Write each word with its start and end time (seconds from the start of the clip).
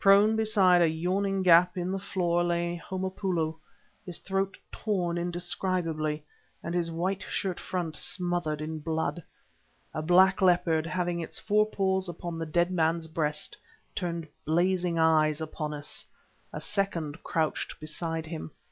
Prone 0.00 0.34
beside 0.34 0.82
a 0.82 0.88
yawning 0.88 1.44
gap 1.44 1.76
in 1.78 1.92
the 1.92 1.98
floor 2.00 2.42
lay 2.42 2.74
Homopoulo, 2.76 3.56
his 4.04 4.18
throat 4.18 4.58
torn 4.72 5.16
indescribably 5.16 6.24
and 6.60 6.74
his 6.74 6.90
white 6.90 7.22
shirt 7.22 7.60
front 7.60 7.94
smothered 7.94 8.60
in 8.60 8.80
blood. 8.80 9.22
A 9.94 10.02
black 10.02 10.42
leopard, 10.42 10.86
having 10.88 11.20
its 11.20 11.38
fore 11.38 11.66
paws 11.70 12.08
upon 12.08 12.36
the 12.36 12.46
dead 12.46 12.72
man's 12.72 13.06
breast, 13.06 13.56
turned 13.94 14.26
blazing 14.44 14.98
eyes 14.98 15.40
upon 15.40 15.72
us; 15.72 16.04
a 16.52 16.60
second 16.60 17.22
crouched 17.22 17.78
beside 17.78 18.26
him. 18.26 18.50